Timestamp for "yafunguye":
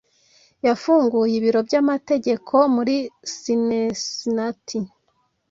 0.67-1.33